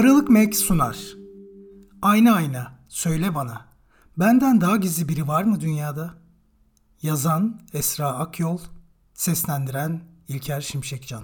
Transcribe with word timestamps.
Aralık 0.00 0.30
Mek 0.30 0.56
sunar. 0.56 0.98
Ayna 2.02 2.34
ayna, 2.34 2.72
söyle 2.88 3.34
bana. 3.34 3.66
Benden 4.18 4.60
daha 4.60 4.76
gizli 4.76 5.08
biri 5.08 5.28
var 5.28 5.44
mı 5.44 5.60
dünyada? 5.60 6.14
Yazan 7.02 7.60
Esra 7.72 8.08
Akyol, 8.08 8.58
seslendiren 9.14 10.00
İlker 10.28 10.60
Şimşekcan. 10.60 11.22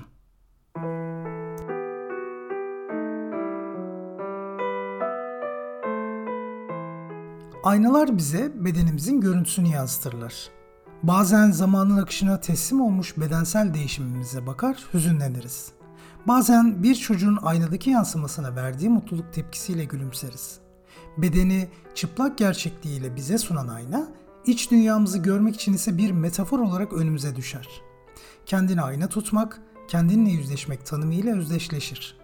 Aynalar 7.65 8.19
bize 8.19 8.65
bedenimizin 8.65 9.21
görüntüsünü 9.21 9.69
yansıtırlar. 9.69 10.49
Bazen 11.03 11.51
zamanın 11.51 11.97
akışına 11.97 12.41
teslim 12.41 12.81
olmuş 12.81 13.19
bedensel 13.19 13.75
değişimimize 13.75 14.47
bakar, 14.47 14.85
hüzünleniriz. 14.95 15.76
Bazen 16.27 16.83
bir 16.83 16.95
çocuğun 16.95 17.39
aynadaki 17.43 17.91
yansımasına 17.91 18.57
verdiği 18.57 18.89
mutluluk 18.89 19.33
tepkisiyle 19.33 19.85
gülümseriz. 19.85 20.59
Bedeni 21.19 21.69
çıplak 21.95 22.39
gerçekliğiyle 22.39 23.17
bize 23.17 23.39
sunan 23.39 23.69
ayna, 23.69 24.09
iç 24.47 24.71
dünyamızı 24.71 25.19
görmek 25.19 25.55
için 25.55 25.73
ise 25.73 25.99
bir 25.99 26.11
metafor 26.11 26.59
olarak 26.59 26.93
önümüze 26.93 27.37
düşer. 27.37 27.69
Kendini 28.47 28.83
ayna 28.83 29.09
tutmak, 29.09 29.61
kendinle 29.89 30.31
yüzleşmek 30.31 30.87
tanımıyla 30.87 31.37
özdeşleşir. 31.37 32.19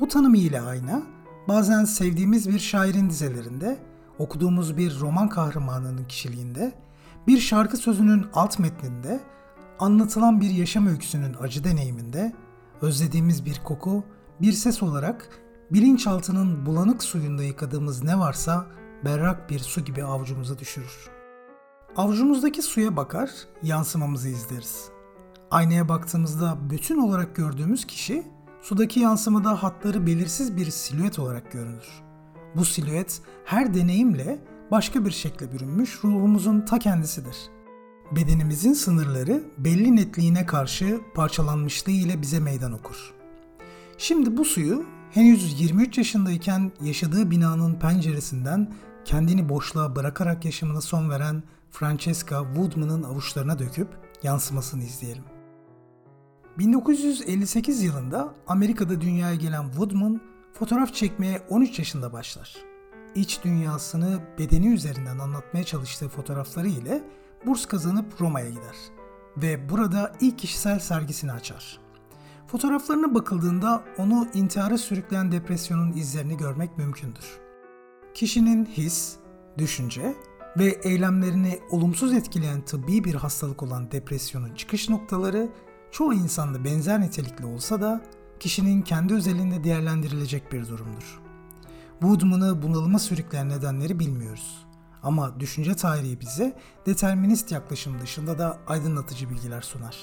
Bu 0.00 0.08
tanımı 0.08 0.36
ile 0.36 0.60
ayna, 0.60 1.02
bazen 1.48 1.84
sevdiğimiz 1.84 2.48
bir 2.48 2.58
şairin 2.58 3.10
dizelerinde, 3.10 3.78
okuduğumuz 4.18 4.76
bir 4.76 5.00
roman 5.00 5.28
kahramanının 5.28 6.04
kişiliğinde, 6.04 6.72
bir 7.26 7.38
şarkı 7.38 7.76
sözünün 7.76 8.26
alt 8.34 8.58
metninde, 8.58 9.20
anlatılan 9.78 10.40
bir 10.40 10.50
yaşam 10.50 10.86
öyküsünün 10.86 11.36
acı 11.40 11.64
deneyiminde, 11.64 12.32
özlediğimiz 12.82 13.44
bir 13.44 13.60
koku, 13.64 14.04
bir 14.40 14.52
ses 14.52 14.82
olarak 14.82 15.28
bilinçaltının 15.70 16.66
bulanık 16.66 17.02
suyunda 17.02 17.42
yıkadığımız 17.42 18.04
ne 18.04 18.18
varsa 18.18 18.66
berrak 19.04 19.50
bir 19.50 19.58
su 19.58 19.80
gibi 19.80 20.04
avucumuza 20.04 20.58
düşürür. 20.58 21.10
Avucumuzdaki 21.96 22.62
suya 22.62 22.96
bakar, 22.96 23.30
yansımamızı 23.62 24.28
izleriz. 24.28 24.88
Aynaya 25.50 25.88
baktığımızda 25.88 26.58
bütün 26.70 26.98
olarak 26.98 27.36
gördüğümüz 27.36 27.86
kişi 27.86 28.26
sudaki 28.62 29.00
yansımada 29.00 29.62
hatları 29.62 30.06
belirsiz 30.06 30.56
bir 30.56 30.70
silüet 30.70 31.18
olarak 31.18 31.52
görünür. 31.52 32.02
Bu 32.56 32.64
silüet 32.64 33.20
her 33.44 33.74
deneyimle 33.74 34.38
başka 34.70 35.04
bir 35.04 35.10
şekle 35.10 35.52
bürünmüş 35.52 36.04
ruhumuzun 36.04 36.60
ta 36.60 36.78
kendisidir. 36.78 37.36
Bedenimizin 38.16 38.72
sınırları 38.72 39.42
belli 39.58 39.96
netliğine 39.96 40.46
karşı 40.46 41.00
parçalanmışlığı 41.14 41.92
ile 41.92 42.22
bize 42.22 42.40
meydan 42.40 42.72
okur. 42.72 43.14
Şimdi 43.98 44.36
bu 44.36 44.44
suyu 44.44 44.84
henüz 45.10 45.60
23 45.60 45.98
yaşındayken 45.98 46.72
yaşadığı 46.82 47.30
binanın 47.30 47.74
penceresinden 47.74 48.72
kendini 49.04 49.48
boşluğa 49.48 49.96
bırakarak 49.96 50.44
yaşamına 50.44 50.80
son 50.80 51.10
veren 51.10 51.42
Francesca 51.70 52.44
Woodman'ın 52.44 53.02
avuçlarına 53.02 53.58
döküp 53.58 53.88
yansımasını 54.22 54.82
izleyelim. 54.82 55.24
1958 56.58 57.82
yılında 57.82 58.34
Amerika'da 58.46 59.00
dünyaya 59.00 59.34
gelen 59.34 59.64
Woodman 59.64 60.20
fotoğraf 60.52 60.94
çekmeye 60.94 61.42
13 61.48 61.78
yaşında 61.78 62.12
başlar. 62.12 62.56
İç 63.14 63.44
dünyasını 63.44 64.20
bedeni 64.38 64.68
üzerinden 64.68 65.18
anlatmaya 65.18 65.64
çalıştığı 65.64 66.08
fotoğrafları 66.08 66.68
ile 66.68 67.02
burs 67.46 67.66
kazanıp 67.66 68.20
Roma'ya 68.20 68.48
gider 68.48 68.76
ve 69.36 69.68
burada 69.68 70.12
ilk 70.20 70.38
kişisel 70.38 70.78
sergisini 70.78 71.32
açar. 71.32 71.78
Fotoğraflarına 72.46 73.14
bakıldığında 73.14 73.82
onu 73.98 74.28
intihara 74.34 74.78
sürükleyen 74.78 75.32
depresyonun 75.32 75.92
izlerini 75.92 76.36
görmek 76.36 76.78
mümkündür. 76.78 77.40
Kişinin 78.14 78.64
his, 78.64 79.16
düşünce 79.58 80.14
ve 80.58 80.80
eylemlerini 80.82 81.60
olumsuz 81.70 82.12
etkileyen 82.12 82.60
tıbbi 82.60 83.04
bir 83.04 83.14
hastalık 83.14 83.62
olan 83.62 83.90
depresyonun 83.90 84.54
çıkış 84.54 84.88
noktaları 84.88 85.48
çoğu 85.90 86.14
insanda 86.14 86.64
benzer 86.64 87.00
nitelikli 87.00 87.46
olsa 87.46 87.80
da 87.80 88.00
kişinin 88.40 88.82
kendi 88.82 89.14
özelinde 89.14 89.64
değerlendirilecek 89.64 90.52
bir 90.52 90.68
durumdur. 90.68 91.20
Woodman'ı 92.00 92.62
bunalıma 92.62 92.98
sürükleyen 92.98 93.48
nedenleri 93.48 93.98
bilmiyoruz. 93.98 94.66
Ama 95.02 95.40
düşünce 95.40 95.74
tarihi 95.74 96.20
bize 96.20 96.58
determinist 96.86 97.52
yaklaşım 97.52 98.00
dışında 98.00 98.38
da 98.38 98.58
aydınlatıcı 98.66 99.30
bilgiler 99.30 99.62
sunar. 99.62 99.96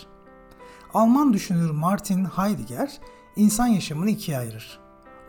Alman 0.94 1.34
düşünür 1.34 1.72
Martin 1.72 2.26
Heidegger 2.26 3.00
insan 3.36 3.68
yaşamını 3.68 4.10
ikiye 4.10 4.38
ayırır. 4.38 4.80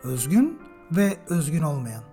Özgün 0.03 0.59
ve 0.91 1.17
özgün 1.29 1.61
olmayan. 1.61 2.03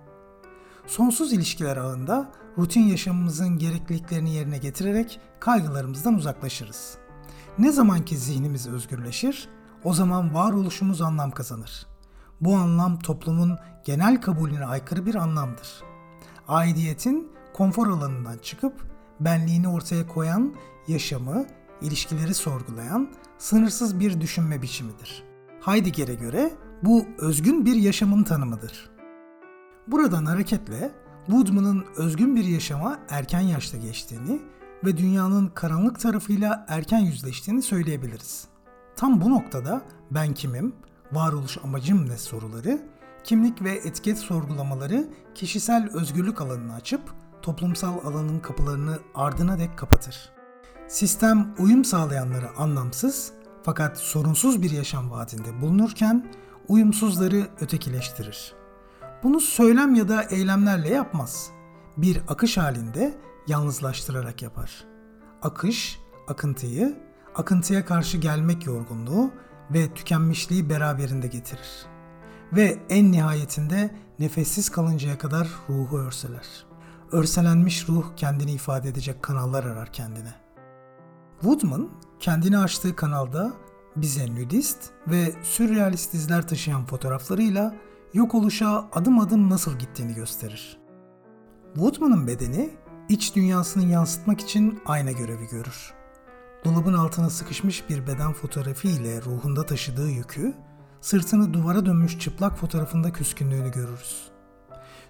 Sonsuz 0.87 1.33
ilişkiler 1.33 1.77
ağında 1.77 2.31
rutin 2.57 2.83
yaşamımızın 2.83 3.57
gerekliliklerini 3.57 4.33
yerine 4.33 4.57
getirerek 4.57 5.19
kaygılarımızdan 5.39 6.13
uzaklaşırız. 6.13 6.97
Ne 7.57 7.71
zaman 7.71 8.05
ki 8.05 8.17
zihnimiz 8.17 8.67
özgürleşir, 8.67 9.49
o 9.83 9.93
zaman 9.93 10.33
varoluşumuz 10.33 11.01
anlam 11.01 11.31
kazanır. 11.31 11.87
Bu 12.41 12.55
anlam 12.55 12.99
toplumun 12.99 13.57
genel 13.85 14.21
kabulüne 14.21 14.65
aykırı 14.65 15.05
bir 15.05 15.15
anlamdır. 15.15 15.83
Aidiyetin 16.47 17.31
konfor 17.59 17.87
alanından 17.87 18.37
çıkıp 18.37 18.73
benliğini 19.19 19.67
ortaya 19.67 20.07
koyan, 20.07 20.55
yaşamı, 20.87 21.45
ilişkileri 21.81 22.33
sorgulayan, 22.33 23.09
sınırsız 23.37 23.99
bir 23.99 24.21
düşünme 24.21 24.61
biçimidir. 24.61 25.23
Heidegger'e 25.61 26.13
göre 26.13 26.51
bu 26.83 27.05
özgün 27.17 27.65
bir 27.65 27.75
yaşamın 27.75 28.23
tanımıdır. 28.23 28.89
Buradan 29.87 30.25
hareketle 30.25 30.91
Woodman'ın 31.25 31.85
özgün 31.97 32.35
bir 32.35 32.43
yaşama 32.43 32.99
erken 33.09 33.39
yaşta 33.39 33.77
geçtiğini 33.77 34.41
ve 34.83 34.97
dünyanın 34.97 35.47
karanlık 35.47 35.99
tarafıyla 35.99 36.65
erken 36.69 36.99
yüzleştiğini 36.99 37.61
söyleyebiliriz. 37.61 38.47
Tam 38.95 39.21
bu 39.21 39.29
noktada 39.29 39.81
ben 40.11 40.33
kimim, 40.33 40.75
varoluş 41.11 41.57
amacım 41.63 42.09
ne 42.09 42.17
soruları, 42.17 42.81
kimlik 43.23 43.61
ve 43.61 43.71
etiket 43.71 44.17
sorgulamaları 44.17 45.07
kişisel 45.35 45.89
özgürlük 45.93 46.41
alanını 46.41 46.73
açıp 46.73 47.01
toplumsal 47.41 48.05
alanın 48.05 48.39
kapılarını 48.39 48.99
ardına 49.15 49.59
dek 49.59 49.77
kapatır. 49.77 50.31
Sistem 50.87 51.55
uyum 51.59 51.85
sağlayanları 51.85 52.49
anlamsız 52.57 53.31
fakat 53.63 53.97
sorunsuz 53.97 54.61
bir 54.61 54.71
yaşam 54.71 55.11
vaadinde 55.11 55.61
bulunurken 55.61 56.31
uyumsuzları 56.67 57.47
ötekileştirir. 57.61 58.53
Bunu 59.23 59.39
söylem 59.39 59.95
ya 59.95 60.07
da 60.07 60.23
eylemlerle 60.23 60.89
yapmaz. 60.89 61.49
Bir 61.97 62.21
akış 62.27 62.57
halinde 62.57 63.17
yalnızlaştırarak 63.47 64.41
yapar. 64.41 64.85
Akış, 65.41 65.99
akıntıyı, 66.27 66.97
akıntıya 67.35 67.85
karşı 67.85 68.17
gelmek 68.17 68.65
yorgunluğu 68.65 69.31
ve 69.71 69.93
tükenmişliği 69.93 70.69
beraberinde 70.69 71.27
getirir. 71.27 71.85
Ve 72.53 72.79
en 72.89 73.11
nihayetinde 73.11 73.95
nefessiz 74.19 74.69
kalıncaya 74.69 75.17
kadar 75.17 75.47
ruhu 75.69 75.97
örseler. 75.97 76.68
Örselenmiş 77.11 77.89
ruh 77.89 78.05
kendini 78.15 78.51
ifade 78.51 78.89
edecek 78.89 79.23
kanallar 79.23 79.63
arar 79.63 79.93
kendine. 79.93 80.33
Woodman 81.41 81.89
kendini 82.19 82.57
açtığı 82.57 82.95
kanalda 82.95 83.53
bize 83.95 84.35
nudist 84.35 84.89
ve 85.07 85.33
sürrealist 85.43 86.13
izler 86.13 86.47
taşıyan 86.47 86.85
fotoğraflarıyla 86.85 87.75
yok 88.13 88.35
oluşa 88.35 88.89
adım 88.93 89.19
adım 89.19 89.49
nasıl 89.49 89.79
gittiğini 89.79 90.13
gösterir. 90.13 90.77
Woodman'ın 91.73 92.27
bedeni 92.27 92.69
iç 93.09 93.35
dünyasını 93.35 93.83
yansıtmak 93.83 94.41
için 94.41 94.81
ayna 94.85 95.11
görevi 95.11 95.47
görür. 95.47 95.93
Dolabın 96.65 96.93
altına 96.93 97.29
sıkışmış 97.29 97.89
bir 97.89 98.07
beden 98.07 98.33
fotoğrafı 98.33 98.87
ile 98.87 99.21
ruhunda 99.21 99.65
taşıdığı 99.65 100.09
yükü, 100.09 100.53
sırtını 101.01 101.53
duvara 101.53 101.85
dönmüş 101.85 102.19
çıplak 102.19 102.57
fotoğrafında 102.57 103.11
küskünlüğünü 103.13 103.71
görürüz. 103.71 104.31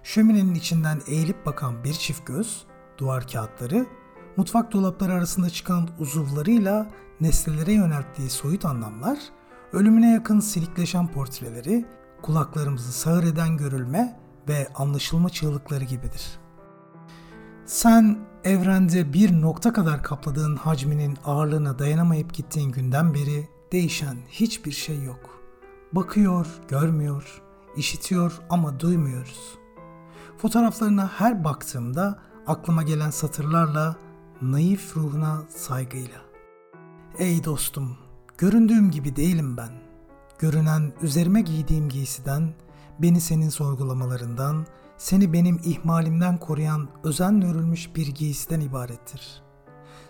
Şöminenin 0.02 0.54
içinden 0.54 1.00
eğilip 1.06 1.46
bakan 1.46 1.84
bir 1.84 1.92
çift 1.92 2.26
göz, 2.26 2.64
duvar 2.98 3.26
kağıtları, 3.28 3.86
mutfak 4.36 4.72
dolapları 4.72 5.12
arasında 5.12 5.50
çıkan 5.50 5.88
uzuvlarıyla 5.98 6.90
nesnelere 7.20 7.72
yönelttiği 7.72 8.30
soyut 8.30 8.64
anlamlar, 8.64 9.18
ölümüne 9.72 10.12
yakın 10.12 10.40
silikleşen 10.40 11.06
portreleri, 11.06 11.84
kulaklarımızı 12.22 12.92
sağır 12.92 13.24
eden 13.24 13.56
görülme 13.56 14.20
ve 14.48 14.68
anlaşılma 14.74 15.28
çığlıkları 15.28 15.84
gibidir. 15.84 16.38
Sen 17.66 18.18
evrende 18.44 19.12
bir 19.12 19.40
nokta 19.40 19.72
kadar 19.72 20.02
kapladığın 20.02 20.56
hacminin 20.56 21.18
ağırlığına 21.24 21.78
dayanamayıp 21.78 22.34
gittiğin 22.34 22.72
günden 22.72 23.14
beri 23.14 23.48
değişen 23.72 24.16
hiçbir 24.28 24.72
şey 24.72 25.02
yok. 25.02 25.40
Bakıyor, 25.92 26.46
görmüyor, 26.68 27.42
işitiyor 27.76 28.40
ama 28.50 28.80
duymuyoruz. 28.80 29.59
Fotoğraflarına 30.42 31.08
her 31.08 31.44
baktığımda 31.44 32.18
aklıma 32.46 32.82
gelen 32.82 33.10
satırlarla 33.10 33.96
naif 34.42 34.96
ruhuna 34.96 35.42
saygıyla. 35.48 36.20
Ey 37.18 37.44
dostum, 37.44 37.96
göründüğüm 38.38 38.90
gibi 38.90 39.16
değilim 39.16 39.56
ben. 39.56 39.70
Görünen 40.38 40.92
üzerime 41.02 41.40
giydiğim 41.40 41.88
giysiden 41.88 42.54
beni 42.98 43.20
senin 43.20 43.48
sorgulamalarından, 43.48 44.66
seni 44.96 45.32
benim 45.32 45.60
ihmalimden 45.64 46.38
koruyan 46.38 46.88
özenle 47.04 47.46
örülmüş 47.46 47.96
bir 47.96 48.06
giysiden 48.06 48.60
ibarettir. 48.60 49.42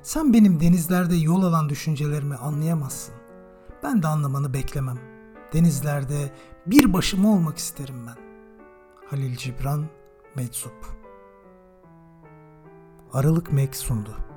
Sen 0.03 0.33
benim 0.33 0.61
denizlerde 0.61 1.17
yol 1.17 1.43
alan 1.43 1.69
düşüncelerimi 1.69 2.37
anlayamazsın. 2.37 3.15
Ben 3.83 4.03
de 4.03 4.09
anlamanı 4.09 4.55
beklemem. 4.55 4.99
Denizlerde 5.53 6.33
bir 6.67 6.93
başıma 6.93 7.29
olmak 7.29 7.59
isterim 7.59 8.07
ben. 8.07 8.17
Halil 9.07 9.37
Cibran, 9.37 9.87
Meczup 10.37 10.87
Aralık 13.13 13.53
Mek 13.53 13.77
sundu. 13.77 14.30